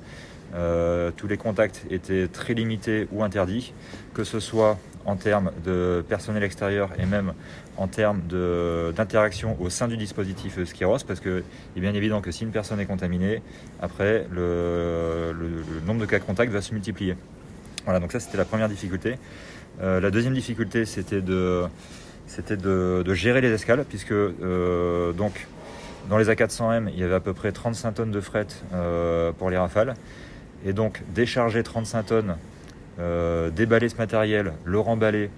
Euh, 0.55 1.11
tous 1.15 1.27
les 1.27 1.37
contacts 1.37 1.85
étaient 1.89 2.27
très 2.27 2.53
limités 2.53 3.07
ou 3.11 3.23
interdits, 3.23 3.73
que 4.13 4.23
ce 4.23 4.39
soit 4.39 4.77
en 5.05 5.15
termes 5.15 5.51
de 5.63 6.03
personnel 6.07 6.43
extérieur 6.43 6.89
et 6.99 7.05
même 7.05 7.33
en 7.77 7.87
termes 7.87 8.21
d'interaction 8.95 9.57
au 9.61 9.69
sein 9.69 9.87
du 9.87 9.97
dispositif 9.97 10.63
Skiros, 10.63 10.99
parce 11.07 11.19
qu'il 11.19 11.43
est 11.75 11.79
bien 11.79 11.93
évident 11.93 12.21
que 12.21 12.31
si 12.31 12.43
une 12.43 12.51
personne 12.51 12.79
est 12.79 12.85
contaminée, 12.85 13.41
après 13.81 14.25
le, 14.31 15.33
nombre 15.85 16.01
de 16.01 16.05
cas 16.05 16.19
de 16.19 16.23
contact 16.23 16.51
va 16.51 16.61
se 16.61 16.73
multiplier. 16.73 17.15
Voilà, 17.85 17.99
donc 17.99 18.11
ça 18.11 18.19
c'était 18.19 18.37
la 18.37 18.45
première 18.45 18.69
difficulté. 18.69 19.17
Euh, 19.81 20.01
la 20.01 20.11
deuxième 20.11 20.33
difficulté 20.33 20.85
c'était 20.85 21.21
de, 21.21 21.67
de, 22.49 23.13
gérer 23.13 23.41
les 23.41 23.51
escales, 23.51 23.85
puisque 23.87 24.11
euh, 24.11 25.13
donc 25.13 25.47
dans 26.09 26.17
les 26.17 26.29
A400M 26.29 26.89
il 26.91 26.99
y 26.99 27.03
avait 27.03 27.15
à 27.15 27.19
peu 27.19 27.33
près 27.33 27.51
35 27.51 27.91
tonnes 27.93 28.11
de 28.11 28.21
fret 28.21 28.47
pour 29.37 29.49
les 29.49 29.57
rafales. 29.57 29.93
Et 30.67 30.73
donc 30.73 31.01
décharger 31.15 31.63
35 31.63 32.03
tonnes, 32.03 32.35
euh, 32.99 33.49
déballer 33.49 33.87
ce 33.87 33.95
matériel, 33.95 34.51
le 34.65 34.79
remballer, 34.79 35.29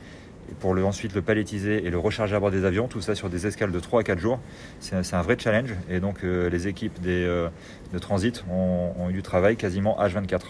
pour 0.59 0.71
ensuite 0.71 1.13
le 1.13 1.21
palettiser 1.21 1.86
et 1.86 1.91
le 1.91 2.00
recharger 2.00 2.36
à 2.36 2.39
bord 2.39 2.50
des 2.50 2.65
avions, 2.65 2.88
tout 2.88 3.01
ça 3.01 3.13
sur 3.13 3.29
des 3.29 3.45
escales 3.45 3.71
de 3.71 3.79
3 3.79 4.01
à 4.01 4.03
4 4.03 4.17
jours, 4.17 4.39
c'est 4.79 5.13
un 5.13 5.21
vrai 5.21 5.38
challenge. 5.38 5.75
Et 5.88 6.00
donc 6.00 6.24
euh, 6.24 6.50
les 6.50 6.67
équipes 6.67 6.98
euh, 7.05 7.50
de 7.93 8.00
transit 8.00 8.43
ont 8.50 9.09
eu 9.12 9.13
du 9.13 9.21
travail 9.21 9.55
quasiment 9.55 9.95
H24. 10.01 10.41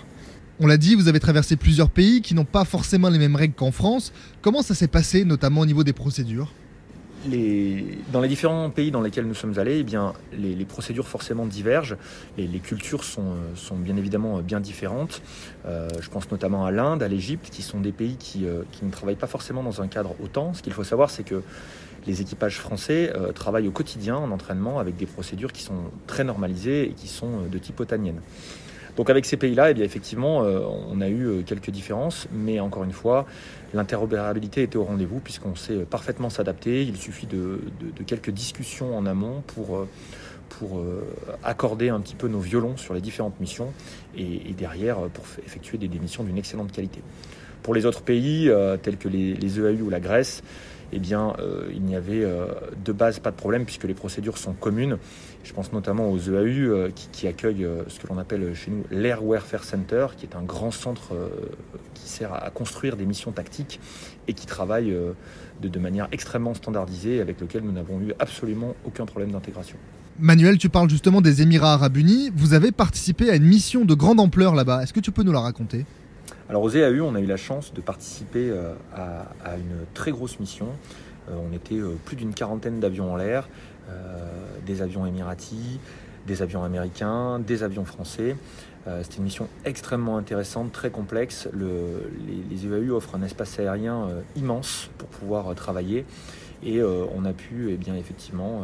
On 0.62 0.68
l'a 0.68 0.78
dit, 0.78 0.96
vous 0.96 1.10
avez 1.10 1.20
traversé 1.20 1.58
plusieurs 1.58 1.90
pays 1.90 2.22
qui 2.22 2.34
n'ont 2.34 2.46
pas 2.46 2.64
forcément 2.64 3.10
les 3.10 3.20
mêmes 3.20 3.36
règles 3.36 3.56
qu'en 3.56 3.72
France. 3.72 4.14
Comment 4.42 4.62
ça 4.62 4.76
s'est 4.76 4.88
passé, 4.88 5.26
notamment 5.26 5.62
au 5.62 5.66
niveau 5.66 5.84
des 5.84 5.94
procédures? 5.94 6.52
Dans 8.12 8.22
les 8.22 8.28
différents 8.28 8.70
pays 8.70 8.92
dans 8.92 9.02
lesquels 9.02 9.26
nous 9.26 9.34
sommes 9.34 9.58
allés, 9.60 9.80
eh 9.80 9.84
bien, 9.84 10.14
les, 10.38 10.66
procédures 10.66 11.08
forcément 11.08 11.46
divergent. 11.46 11.98
Les, 12.38 12.48
les 12.48 12.60
cultures 12.60 13.04
sont, 13.04 13.36
sont, 13.56 13.76
bien 13.76 13.98
évidemment 13.98 14.40
bien 14.42 14.60
différentes. 14.60 15.22
Euh, 15.66 15.88
je 16.02 16.10
pense 16.10 16.30
notamment 16.32 16.66
à 16.66 16.72
l'Inde, 16.72 17.04
à 17.04 17.08
l'Égypte, 17.08 17.50
qui 17.50 17.62
sont 17.62 17.80
des 17.80 17.92
pays 17.92 18.16
qui, 18.18 18.46
euh, 18.46 18.64
qui, 18.72 18.86
ne 18.86 18.92
travaillent 18.92 19.16
pas 19.16 19.28
forcément 19.28 19.64
dans 19.64 19.82
un 19.82 19.88
cadre 19.88 20.16
autant. 20.24 20.54
Ce 20.54 20.62
qu'il 20.62 20.74
faut 20.74 20.84
savoir, 20.84 21.10
c'est 21.10 21.24
que 21.24 21.42
les 22.08 22.22
équipages 22.22 22.58
français 22.58 23.12
euh, 23.16 23.32
travaillent 23.32 23.68
au 23.68 23.72
quotidien 23.72 24.16
en 24.16 24.32
entraînement 24.32 24.80
avec 24.80 24.96
des 24.96 25.06
procédures 25.06 25.52
qui 25.52 25.64
sont 25.64 25.92
très 26.08 26.24
normalisées 26.24 26.90
et 26.90 26.94
qui 26.94 27.08
sont 27.08 27.44
de 27.52 27.58
type 27.58 27.80
otanienne. 27.80 28.22
Donc 28.98 29.10
avec 29.10 29.26
ces 29.26 29.38
pays-là, 29.38 29.72
eh 29.72 29.74
bien 29.74 29.84
effectivement, 29.84 30.44
euh, 30.44 30.60
on 30.90 31.02
a 31.02 31.08
eu 31.08 31.26
euh, 31.26 31.42
quelques 31.44 31.70
différences, 31.70 32.28
mais 32.34 32.60
encore 32.60 32.84
une 32.84 32.92
fois, 32.92 33.26
l'interopérabilité 33.74 34.64
était 34.64 34.78
au 34.78 34.84
rendez-vous 34.84 35.20
puisqu'on 35.20 35.56
sait 35.56 35.78
parfaitement 35.90 36.30
s'adapter. 36.30 36.84
Il 36.84 36.98
suffit 36.98 37.28
de, 37.28 37.60
quelques 38.06 38.32
discussions 38.32 38.98
en 38.98 39.06
amont 39.06 39.42
pour, 39.48 39.78
euh, 39.78 39.88
pour 40.50 40.84
accorder 41.44 41.90
un 41.90 42.00
petit 42.00 42.16
peu 42.16 42.28
nos 42.28 42.40
violons 42.40 42.76
sur 42.76 42.94
les 42.94 43.02
différentes 43.02 43.40
missions 43.40 43.72
et, 44.18 44.54
derrière 44.58 44.98
pour 45.14 45.24
effectuer 45.46 45.78
des, 45.78 45.88
missions 46.00 46.24
d'une 46.24 46.38
excellente 46.38 46.72
qualité. 46.72 47.02
Pour 47.62 47.74
les 47.76 47.86
autres 47.86 48.02
pays, 48.02 48.52
tels 48.82 48.98
que 48.98 49.08
les, 49.08 49.36
les 49.36 49.60
EAU 49.60 49.84
ou 49.84 49.90
la 49.90 50.00
Grèce, 50.00 50.42
eh 50.92 51.00
bien, 51.00 51.34
euh, 51.40 51.70
il 51.74 51.84
n'y 51.84 51.96
avait 51.96 52.24
euh, 52.24 52.48
de 52.84 52.92
base 52.92 53.20
pas 53.20 53.32
de 53.32 53.36
problème 53.36 53.66
puisque 53.66 53.84
les 53.84 53.94
procédures 53.94 54.38
sont 54.38 54.54
communes. 54.54 54.98
Je 55.44 55.54
pense 55.54 55.72
notamment 55.72 56.10
aux 56.10 56.18
EAU 56.18 56.34
euh, 56.36 56.90
qui, 57.12 57.28
accueillent 57.28 57.68
ce 57.88 58.00
que 58.00 58.08
l'on 58.08 58.18
appelle 58.18 58.54
chez 58.56 58.72
nous 58.72 58.84
l'Air 58.92 59.24
Warfare 59.24 59.64
Center, 59.64 60.08
qui 60.18 60.26
est 60.26 60.36
un 60.36 60.42
grand 60.42 60.72
centre 60.72 61.14
qui 61.94 62.10
sert 62.10 62.34
à, 62.34 62.50
construire 62.50 62.96
des 62.98 63.06
missions 63.06 63.32
tactiques 63.32 63.80
et 64.28 64.34
qui 64.34 64.46
travaille 64.46 64.96
de, 65.62 65.80
manière 65.80 66.08
extrêmement 66.12 66.54
standardisée, 66.54 67.22
avec 67.22 67.40
lequel 67.40 67.64
nous 67.64 67.72
n'avons 67.72 68.00
eu 68.02 68.14
absolument 68.20 68.76
aucun 68.86 69.06
problème 69.06 69.32
d'intégration. 69.32 69.78
Manuel, 70.18 70.58
tu 70.58 70.70
parles 70.70 70.90
justement 70.90 71.22
des 71.22 71.42
Émirats 71.42 71.74
arabes 71.74 71.98
unis. 71.98 72.32
Vous 72.36 72.54
avez 72.54 72.72
participé 72.72 73.30
à 73.30 73.36
une 73.36 73.46
mission 73.46 73.86
de 73.86 73.94
grande 73.94 74.20
ampleur 74.20 74.56
là-bas. 74.56 74.84
Est-ce 74.84 74.94
que 74.94 75.00
tu 75.00 75.12
peux 75.12 75.24
nous 75.24 75.32
la 75.32 75.40
raconter? 75.40 75.86
Alors 76.50 76.64
aux 76.64 76.72
EAU, 76.72 77.06
on 77.06 77.14
a 77.14 77.20
eu 77.20 77.28
la 77.28 77.38
chance 77.38 77.74
de 77.76 77.80
participer 77.80 78.50
euh, 78.50 78.74
à, 78.96 79.56
une 79.56 79.86
très 79.94 80.10
grosse 80.10 80.40
mission. 80.40 80.70
Euh, 81.30 81.36
on 81.48 81.54
était 81.54 81.76
euh, 81.76 81.96
plus 82.06 82.16
d'une 82.16 82.34
quarantaine 82.34 82.80
d'avions 82.80 83.14
en 83.14 83.16
l'air, 83.16 83.48
des 84.68 84.84
avions 84.84 85.08
émiratis, 85.08 85.80
des 86.28 86.44
avions 86.44 86.64
américains, 86.64 87.40
des 87.40 87.64
avions 87.64 87.86
français. 87.86 88.36
C'était 89.02 89.18
une 89.18 89.24
mission 89.24 89.48
extrêmement 89.66 90.18
intéressante, 90.18 90.72
très 90.72 90.92
complexe. 90.92 91.50
les, 91.56 92.68
EAU 92.68 92.96
offrent 92.96 93.16
un 93.16 93.24
espace 93.24 93.58
aérien 93.58 94.10
immense 94.36 94.92
pour 95.00 95.08
pouvoir 95.10 95.56
travailler. 95.56 96.06
Et 96.62 96.84
on 96.84 97.26
a 97.26 97.34
pu 97.34 97.72
eh 97.72 97.78
bien, 97.78 97.96
effectivement 97.96 98.62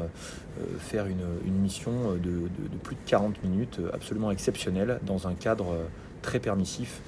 faire 0.77 1.07
une, 1.07 1.55
mission 1.55 2.11
de, 2.11 2.29
de, 2.29 2.77
plus 2.83 2.93
de 2.93 3.01
40 3.07 3.43
minutes 3.43 3.81
absolument 3.93 4.29
exceptionnelle 4.29 4.99
dans 5.07 5.27
un 5.27 5.33
cadre 5.33 5.75
très 6.21 6.39
permissif 6.39 7.01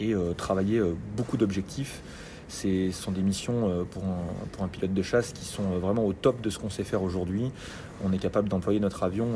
et 0.00 0.14
euh, 0.14 0.32
travailler 0.32 0.78
euh, 0.78 0.94
beaucoup 1.16 1.36
d'objectifs. 1.36 2.00
Ce 2.48 2.90
sont 2.92 3.12
des 3.12 3.20
missions 3.20 3.68
euh, 3.68 3.84
pour 3.84 4.04
un, 4.04 4.24
pour 4.52 4.64
un, 4.64 4.68
pilote 4.68 4.94
de 4.94 5.02
chasse 5.02 5.32
qui 5.32 5.44
sont 5.44 5.78
vraiment 5.78 6.06
au 6.06 6.14
top 6.14 6.40
de 6.40 6.48
ce 6.48 6.58
qu'on 6.58 6.70
sait 6.70 6.84
faire 6.84 7.02
aujourd'hui. 7.02 7.50
On 8.02 8.12
est 8.12 8.18
capable 8.18 8.48
d'employer 8.48 8.80
notre 8.80 9.02
avion 9.02 9.26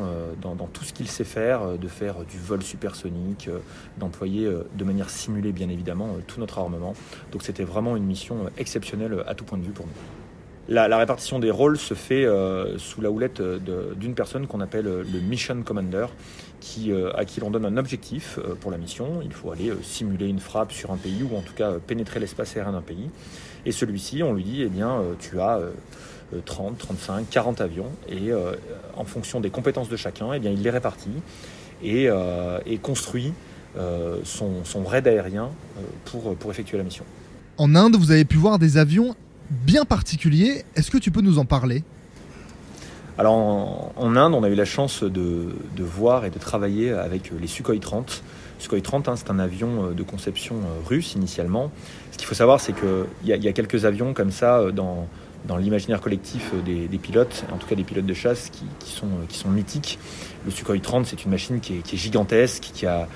dans, 0.40 0.54
tout 0.54 0.84
ce 0.84 0.92
qu'il 0.92 1.08
sait 1.08 1.24
faire, 1.24 1.76
de 1.76 1.88
faire 1.88 2.24
du 2.24 2.38
vol 2.38 2.62
supersonique, 2.62 3.50
d'employer 3.98 4.48
de 4.48 4.84
manière 4.84 5.10
simulée 5.10 5.50
bien 5.50 5.68
évidemment 5.68 6.10
tout 6.28 6.38
notre 6.38 6.60
armement. 6.60 6.94
Donc 7.32 7.42
c'était 7.42 7.64
vraiment 7.64 7.96
une 7.96 8.04
mission 8.04 8.48
exceptionnelle 8.58 9.24
à 9.26 9.34
tout 9.34 9.44
point 9.44 9.58
de 9.58 9.64
vue 9.64 9.72
pour 9.72 9.86
nous. 9.86 10.31
La, 10.68 10.96
répartition 10.96 11.40
des 11.40 11.50
rôles 11.50 11.76
se 11.76 11.94
fait 11.94 12.24
euh, 12.24 12.78
sous 12.78 13.00
la 13.00 13.10
houlette 13.10 13.42
d'une 13.96 14.14
personne 14.14 14.46
qu'on 14.46 14.60
appelle 14.60 14.86
euh, 14.86 15.02
le 15.12 15.18
Mission 15.18 15.60
Commander, 15.62 16.06
euh, 16.88 17.10
à 17.16 17.24
qui 17.24 17.40
l'on 17.40 17.50
donne 17.50 17.64
un 17.64 17.76
objectif 17.76 18.38
pour 18.60 18.70
la 18.70 18.78
mission. 18.78 19.20
Il 19.24 19.32
faut 19.32 19.50
aller 19.50 19.72
simuler 19.82 20.28
une 20.28 20.38
frappe 20.38 20.70
sur 20.70 20.92
un 20.92 20.96
pays 20.96 21.24
ou 21.28 21.36
en 21.36 21.40
tout 21.42 21.54
cas 21.54 21.72
pénétrer 21.84 22.20
l'espace 22.20 22.56
aérien 22.56 22.72
d'un 22.72 22.80
pays. 22.80 23.10
Et 23.66 23.72
celui-ci, 23.72 24.22
on 24.22 24.34
lui 24.34 24.44
dit, 24.44 24.62
eh 24.62 24.68
bien, 24.68 25.00
tu 25.18 25.40
as 25.40 25.60
30, 26.44 26.78
35, 26.78 27.28
40 27.30 27.60
avions, 27.60 27.90
et 28.08 28.30
en 28.96 29.04
fonction 29.04 29.40
des 29.40 29.50
compétences 29.50 29.88
de 29.88 29.96
chacun, 29.96 30.32
eh 30.32 30.40
bien, 30.40 30.50
il 30.50 30.62
les 30.62 30.70
répartit 30.70 31.10
et, 31.84 32.08
construit 32.82 33.32
son, 34.24 34.84
raid 34.84 35.06
aérien 35.06 35.50
pour 36.06 36.50
effectuer 36.50 36.78
la 36.78 36.84
mission. 36.84 37.04
En 37.58 37.74
Inde, 37.76 37.96
vous 37.96 38.10
avez 38.10 38.24
pu 38.24 38.36
voir 38.36 38.58
des 38.58 38.78
avions 38.78 39.14
bien 39.52 39.84
particulier. 39.84 40.64
Est-ce 40.74 40.90
que 40.90 40.98
tu 40.98 41.10
peux 41.10 41.20
nous 41.20 41.38
en 41.38 41.44
parler? 41.44 41.84
Alors 43.18 43.92
en, 43.96 44.16
Inde, 44.16 44.34
on 44.34 44.42
a 44.42 44.48
eu 44.48 44.54
la 44.54 44.64
chance 44.64 45.02
de, 45.04 45.54
voir 45.78 46.24
et 46.24 46.30
de 46.30 46.38
travailler 46.38 46.90
avec 46.90 47.30
les 47.38 47.46
Sukhoi 47.46 47.78
30. 47.78 48.22
Sukhoi 48.58 48.80
30, 48.80 49.08
hein, 49.08 49.16
c'est 49.16 49.30
un 49.30 49.38
avion 49.38 49.86
euh, 49.86 49.92
de 49.92 50.02
conception 50.02 50.56
euh, 50.56 50.86
russe 50.86 51.14
initialement. 51.14 51.70
Ce 52.12 52.18
qu'il 52.18 52.26
faut 52.26 52.34
savoir, 52.34 52.60
c'est 52.60 52.72
qu'il 52.72 53.06
y, 53.26 53.48
a 53.48 53.52
quelques 53.52 53.84
avions 53.84 54.14
comme 54.14 54.30
ça 54.30 54.58
euh, 54.58 54.70
dans, 54.70 55.08
dans 55.46 55.56
l'imaginaire 55.56 56.00
collectif 56.00 56.52
des, 56.64 56.98
pilotes, 56.98 57.44
en 57.52 57.56
tout 57.56 57.66
cas 57.66 57.74
des 57.74 57.84
pilotes 57.84 58.06
de 58.06 58.14
chasse 58.14 58.50
qui, 58.50 58.90
sont, 58.90 59.08
qui 59.28 59.38
sont 59.38 59.50
mythiques. 59.50 59.98
Le 60.44 60.50
Sukhoi 60.50 60.78
30, 60.78 61.06
c'est 61.06 61.24
une 61.24 61.30
machine 61.30 61.60
qui 61.60 61.74
est, 61.78 61.96
gigantesque, 61.96 62.70
qui 62.72 62.86
a, 62.86 63.08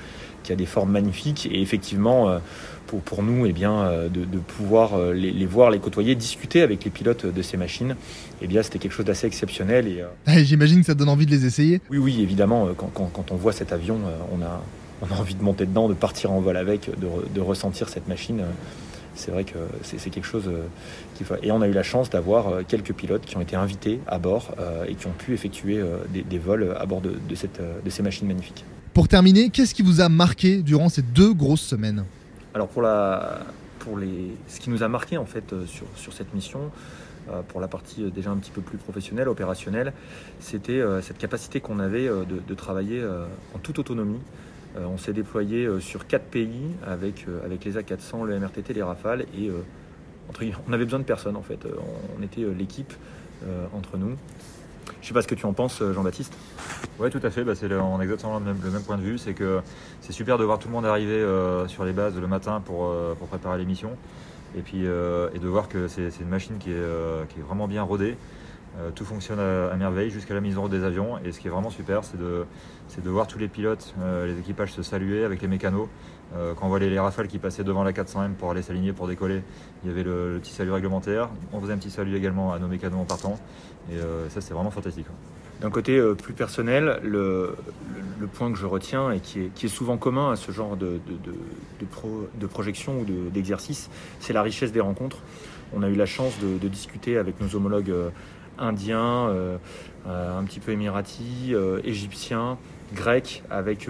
qui 0.43 0.51
a 0.51 0.55
des 0.55 0.65
formes 0.65 0.91
magnifiques 0.91 1.47
et 1.51 1.61
effectivement 1.61 2.39
pour, 2.87 3.23
nous 3.23 3.45
eh 3.45 3.53
bien, 3.53 3.81
euh, 3.81 4.09
de, 4.09 4.25
pouvoir 4.39 4.93
euh, 4.95 5.13
les, 5.13 5.45
voir, 5.45 5.69
les 5.69 5.79
côtoyer, 5.79 6.15
discuter 6.15 6.61
avec 6.61 6.83
les 6.83 6.91
pilotes 6.91 7.25
de 7.25 7.41
ces 7.41 7.57
machines. 7.57 7.95
Eh 8.41 8.47
bien, 8.47 8.63
c'était 8.63 8.79
quelque 8.79 8.93
chose 8.93 9.05
d'assez 9.05 9.27
exceptionnel. 9.27 9.87
Et, 9.87 10.01
euh, 10.01 10.43
J'imagine 10.43 10.79
que 10.79 10.85
ça 10.85 10.93
donne 10.93 11.09
envie 11.09 11.25
de 11.25 11.31
les 11.31 11.45
essayer. 11.45 11.81
Oui, 11.89 11.97
oui, 11.97 12.21
évidemment. 12.21 12.69
Quand, 12.75 13.31
on 13.31 13.35
voit 13.35 13.53
cet 13.53 13.73
avion, 13.73 13.99
on 14.31 14.41
a, 14.41 14.63
on 15.01 15.13
a 15.13 15.19
envie 15.19 15.35
de 15.35 15.43
monter 15.43 15.65
dedans, 15.65 15.89
de 15.89 15.93
partir 15.93 16.31
en 16.31 16.39
vol 16.39 16.57
avec, 16.57 16.89
de, 16.99 17.41
ressentir 17.41 17.89
cette 17.89 18.07
machine. 18.07 18.43
C'est 19.17 19.31
vrai 19.31 19.43
que 19.43 19.57
c'est 19.81 20.09
quelque 20.09 20.25
chose 20.25 20.49
qui 21.15 21.25
Et 21.43 21.51
on 21.51 21.61
a 21.61 21.67
eu 21.67 21.73
la 21.73 21.83
chance 21.83 22.09
d'avoir 22.09 22.65
quelques 22.67 22.93
pilotes 22.93 23.25
qui 23.25 23.35
ont 23.35 23.41
été 23.41 23.55
invités 23.55 23.99
à 24.07 24.19
bord 24.19 24.53
et 24.87 24.95
qui 24.95 25.07
ont 25.07 25.13
pu 25.17 25.33
effectuer 25.33 25.81
des, 26.09 26.39
vols 26.39 26.75
à 26.79 26.85
bord 26.85 27.01
de, 27.01 27.35
cette, 27.35 27.59
de 27.83 27.89
ces 27.89 28.03
machines 28.03 28.27
magnifiques. 28.27 28.63
Pour 28.97 29.07
terminer, 29.07 29.51
qu'est-ce 29.51 29.75
qui 29.75 29.83
vous 29.83 30.01
a 30.01 30.09
marqué 30.09 30.63
durant 30.63 30.89
ces 30.89 31.03
deux 31.03 31.31
grosses 31.31 31.61
semaines? 31.61 32.03
Alors 32.55 32.67
pour, 32.67 32.81
la, 32.81 33.41
pour 33.77 33.99
les, 33.99 34.35
ce 34.47 34.59
qui 34.59 34.71
nous 34.71 34.81
a 34.81 34.87
marqué 34.87 35.17
en 35.17 35.27
fait 35.27 35.53
euh, 35.53 35.67
sur, 35.67 35.85
sur 35.95 36.13
cette 36.13 36.33
mission, 36.33 36.71
euh, 37.29 37.43
pour 37.47 37.61
la 37.61 37.67
partie 37.67 38.03
euh, 38.03 38.09
déjà 38.09 38.31
un 38.31 38.37
petit 38.37 38.49
peu 38.49 38.61
plus 38.61 38.79
professionnelle, 38.79 39.27
opérationnelle, 39.27 39.93
c'était 40.39 40.81
cette 41.03 41.19
capacité 41.19 41.61
qu'on 41.61 41.77
avait 41.77 42.07
de, 42.07 42.53
travailler 42.55 43.05
en 43.53 43.59
toute 43.59 43.77
autonomie. 43.77 44.19
On 44.77 44.97
s'est 44.97 45.13
déployé 45.13 45.67
sur 45.79 46.05
quatre 46.05 46.25
pays 46.25 46.71
avec, 46.85 47.25
avec 47.43 47.65
les 47.65 47.77
A400, 47.77 48.25
le 48.25 48.39
MRTT, 48.39 48.73
les 48.73 48.83
Rafales 48.83 49.25
et 49.37 49.49
on 50.67 50.73
avait 50.73 50.85
besoin 50.85 50.99
de 50.99 51.05
personne 51.05 51.35
en 51.35 51.41
fait. 51.41 51.59
On 52.17 52.21
était 52.21 52.41
l'équipe 52.57 52.93
entre 53.73 53.97
nous. 53.97 54.15
Je 55.01 55.03
ne 55.03 55.07
sais 55.07 55.13
pas 55.13 55.21
ce 55.21 55.27
que 55.27 55.35
tu 55.35 55.45
en 55.45 55.53
penses, 55.53 55.81
Jean-Baptiste. 55.81 56.33
Oui, 56.99 57.11
tout 57.11 57.19
à 57.21 57.29
fait. 57.29 57.43
Bah, 57.43 57.53
c'est 57.55 57.71
on 57.73 57.99
a 57.99 58.03
exactement 58.03 58.39
le 58.39 58.71
même, 58.71 58.81
point 58.81 58.97
de 58.97 59.03
vue. 59.03 59.17
C'est 59.17 59.33
que 59.33 59.61
c'est 60.01 60.13
super 60.13 60.37
de 60.37 60.43
voir 60.43 60.57
tout 60.57 60.67
le 60.67 60.73
monde 60.73 60.85
arriver 60.85 61.13
euh, 61.13 61.67
sur 61.67 61.85
les 61.85 61.93
bases 61.93 62.19
le 62.19 62.27
matin 62.27 62.61
pour, 62.63 62.87
euh, 62.87 63.13
préparer 63.29 63.57
l'émission. 63.57 63.91
Et 64.57 64.61
puis 64.61 64.85
euh, 64.85 65.29
et 65.35 65.39
de 65.39 65.47
voir 65.47 65.67
que 65.67 65.87
c'est, 65.87 66.09
une 66.19 66.29
machine 66.29 66.57
qui 66.57 66.71
est, 66.71 67.43
vraiment 67.47 67.67
bien 67.67 67.83
rodée. 67.83 68.17
Tout 68.95 69.05
fonctionne 69.05 69.39
à, 69.39 69.75
merveille 69.75 70.09
jusqu'à 70.09 70.33
la 70.33 70.41
mise 70.41 70.57
en 70.57 70.63
route 70.63 70.71
des 70.71 70.83
avions. 70.83 71.17
Et 71.23 71.31
ce 71.31 71.39
qui 71.39 71.47
est 71.47 71.49
vraiment 71.49 71.69
super, 71.69 72.03
c'est 72.03 72.17
de, 72.17 72.45
de 73.03 73.09
voir 73.09 73.27
tous 73.27 73.39
les 73.39 73.47
pilotes, 73.47 73.95
les 74.25 74.39
équipages 74.39 74.73
se 74.73 74.83
saluer 74.83 75.23
avec 75.23 75.41
les 75.41 75.47
mécanos. 75.47 75.87
quand 76.33 76.65
on 76.65 76.69
voit 76.69 76.79
les, 76.79 76.99
rafales 76.99 77.27
qui 77.27 77.39
passaient 77.39 77.63
devant 77.63 77.83
la 77.83 77.91
400M 77.91 78.33
pour 78.33 78.51
aller 78.51 78.61
s'aligner 78.61 78.93
pour 78.93 79.07
décoller, 79.07 79.41
il 79.83 79.89
y 79.89 79.91
avait 79.91 80.03
le, 80.03 80.39
petit 80.41 80.53
salut 80.53 80.71
réglementaire. 80.71 81.29
On 81.53 81.61
faisait 81.61 81.73
un 81.73 81.77
petit 81.77 81.91
salut 81.91 82.15
également 82.15 82.53
à 82.53 82.59
nos 82.59 82.67
mécanos 82.67 82.99
en 82.99 83.05
partant. 83.05 83.39
Et 83.91 83.97
ça, 84.29 84.41
c'est 84.41 84.53
vraiment 84.53 84.71
fantastique. 84.71 85.07
D'un 85.61 85.71
côté 85.71 85.97
euh, 85.97 86.13
plus 86.13 86.33
personnel, 86.33 86.99
le, 87.03 87.55
point 88.33 88.51
que 88.51 88.57
je 88.57 88.65
retiens 88.65 89.11
et 89.11 89.19
qui 89.19 89.49
est, 89.63 89.67
souvent 89.67 89.97
commun 89.97 90.31
à 90.31 90.35
ce 90.35 90.51
genre 90.51 90.77
de, 90.77 90.99
de, 91.07 92.45
projection 92.45 92.99
ou 92.99 93.05
d'exercice, 93.31 93.89
c'est 94.19 94.33
la 94.33 94.43
richesse 94.43 94.71
des 94.71 94.81
rencontres. 94.81 95.17
On 95.73 95.81
a 95.81 95.89
eu 95.89 95.95
la 95.95 96.05
chance 96.05 96.33
de, 96.39 96.67
discuter 96.67 97.17
avec 97.17 97.41
nos 97.41 97.55
homologues 97.55 97.93
euh, 98.59 98.63
indiens, 98.63 99.29
euh, 99.29 99.57
un 100.07 100.43
petit 100.43 100.59
peu 100.59 100.71
émiratis, 100.71 101.53
égyptiens, 101.83 102.57
grecs, 102.93 103.43
avec 103.49 103.89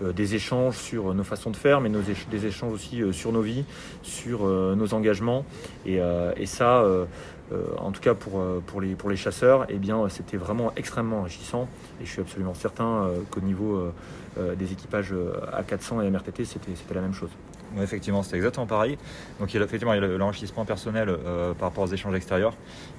des 0.00 0.34
échanges 0.34 0.76
sur 0.76 1.14
nos 1.14 1.24
façons 1.24 1.50
de 1.50 1.56
faire, 1.56 1.80
mais 1.80 1.90
des 2.30 2.46
échanges 2.46 2.72
aussi 2.72 3.02
sur 3.12 3.32
nos 3.32 3.40
vies, 3.40 3.64
sur 4.02 4.46
nos 4.46 4.92
engagements. 4.92 5.46
Et, 5.86 5.98
ça, 6.44 6.84
euh, 7.52 7.64
en 7.78 7.92
tout 7.92 8.00
cas 8.00 8.14
pour, 8.14 8.40
euh, 8.40 8.62
les, 8.80 9.16
chasseurs, 9.16 9.66
eh 9.70 9.78
c'était 10.10 10.36
vraiment 10.36 10.72
extrêmement 10.76 11.20
enrichissant. 11.20 11.68
Et 12.00 12.04
je 12.04 12.10
suis 12.10 12.20
absolument 12.20 12.54
certain 12.54 13.04
euh, 13.04 13.18
qu'au 13.30 13.40
niveau 13.40 13.92
des 14.56 14.72
équipages 14.72 15.12
A400 15.12 16.04
et 16.04 16.10
MRTT, 16.10 16.44
c'était 16.44 16.94
la 16.94 17.00
même 17.00 17.14
chose. 17.14 17.30
Oui, 17.76 17.82
effectivement, 17.82 18.22
c'était 18.22 18.36
exactement 18.36 18.66
pareil. 18.66 18.98
Donc, 19.40 19.52
il 19.52 19.58
y 19.58 19.60
a, 19.60 19.64
effectivement, 19.64 19.94
l'enrichissement 19.94 20.64
personnel 20.64 21.14
par 21.58 21.68
rapport 21.68 21.84
aux 21.84 21.92
échanges 21.92 22.14
extérieurs. 22.14 22.54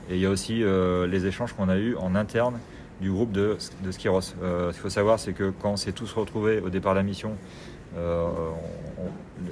Et 0.09 0.15
il 0.15 0.21
y 0.21 0.25
a 0.25 0.29
aussi 0.29 0.63
les 0.63 1.25
échanges 1.25 1.53
qu'on 1.53 1.69
a 1.69 1.77
eus 1.77 1.95
en 1.95 2.15
interne 2.15 2.59
du 3.01 3.11
groupe 3.11 3.31
de, 3.31 3.57
de 3.83 3.91
Skiros. 3.91 4.21
ce 4.21 4.71
qu'il 4.71 4.81
faut 4.81 4.89
savoir, 4.89 5.19
c'est 5.19 5.33
que 5.33 5.51
quand 5.61 5.71
on 5.71 5.77
s'est 5.77 5.91
tous 5.91 6.13
retrouvés 6.13 6.59
au 6.59 6.69
départ 6.69 6.93
de 6.93 6.99
la 6.99 7.03
mission, 7.03 7.31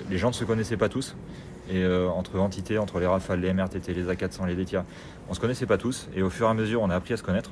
les 0.10 0.18
gens 0.18 0.28
ne 0.28 0.34
se 0.34 0.46
connaissaient 0.46 0.78
pas 0.78 0.90
tous. 0.90 1.16
Et 1.70 1.84
euh, 1.84 2.08
entre 2.08 2.40
entités, 2.40 2.78
entre 2.78 3.00
les 3.00 3.08
Rafales, 3.08 3.42
les 3.42 3.54
MRTT, 3.54 3.94
les 3.94 4.06
A400, 4.06 4.48
les 4.48 4.56
DETIA, 4.56 4.86
on 5.30 5.34
se 5.34 5.40
connaissait 5.40 5.66
pas 5.66 5.78
tous. 5.78 6.08
Et 6.16 6.22
au 6.22 6.30
fur 6.30 6.48
et 6.48 6.50
à 6.50 6.54
mesure, 6.54 6.82
on 6.82 6.90
a 6.90 6.96
appris 6.96 7.14
à 7.14 7.18
se 7.18 7.24
connaître. 7.24 7.52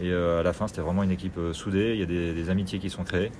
Et 0.00 0.10
euh, 0.10 0.40
à 0.40 0.42
la 0.42 0.52
fin, 0.52 0.66
c'était 0.66 0.80
vraiment 0.80 1.02
une 1.02 1.12
équipe 1.12 1.38
euh, 1.38 1.52
soudée. 1.52 1.92
Il 1.94 2.00
y 2.00 2.02
a 2.02 2.06
des, 2.06 2.50
amitiés 2.50 2.78
qui 2.80 2.90
sont 2.90 3.04
créées. 3.04 3.30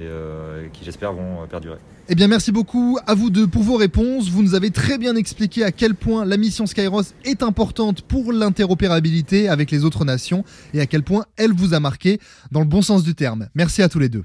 Et 0.00 0.68
qui 0.72 0.84
j'espère 0.84 1.12
vont 1.12 1.46
perdurer. 1.48 1.78
Eh 2.08 2.14
bien 2.14 2.28
merci 2.28 2.52
beaucoup 2.52 2.98
à 3.06 3.14
vous 3.14 3.30
deux 3.30 3.46
pour 3.46 3.62
vos 3.62 3.76
réponses. 3.76 4.28
Vous 4.28 4.42
nous 4.42 4.54
avez 4.54 4.70
très 4.70 4.98
bien 4.98 5.16
expliqué 5.16 5.64
à 5.64 5.72
quel 5.72 5.94
point 5.94 6.26
la 6.26 6.36
mission 6.36 6.66
Skyros 6.66 7.14
est 7.24 7.42
importante 7.42 8.02
pour 8.02 8.32
l'interopérabilité 8.32 9.48
avec 9.48 9.70
les 9.70 9.84
autres 9.84 10.04
nations 10.04 10.44
et 10.74 10.80
à 10.80 10.86
quel 10.86 11.02
point 11.02 11.24
elle 11.36 11.52
vous 11.52 11.72
a 11.72 11.80
marqué 11.80 12.20
dans 12.52 12.60
le 12.60 12.66
bon 12.66 12.82
sens 12.82 13.04
du 13.04 13.14
terme. 13.14 13.48
Merci 13.54 13.82
à 13.82 13.88
tous 13.88 13.98
les 13.98 14.10
deux. 14.10 14.24